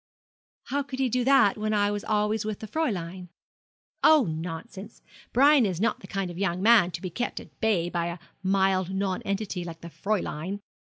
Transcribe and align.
'How 0.63 0.81
could 0.81 0.97
he 0.97 1.09
do 1.09 1.23
that 1.25 1.59
when 1.59 1.75
I 1.75 1.91
was 1.91 2.03
always 2.03 2.43
with 2.43 2.57
the 2.59 2.67
Fräulein?' 2.67 3.27
'Oh, 4.03 4.23
nonsense. 4.25 5.03
Brian 5.31 5.63
is 5.63 5.79
not 5.79 5.99
the 5.99 6.07
kind 6.07 6.31
of 6.31 6.39
young 6.39 6.59
man 6.59 6.89
to 6.89 7.03
be 7.03 7.11
kept 7.11 7.39
at 7.39 7.59
bay 7.61 7.87
by 7.87 8.07
a 8.07 8.17
mild 8.41 8.89
nonentity 8.89 9.63
like 9.63 9.81
the 9.81 9.89
Fräulein. 9.91 10.61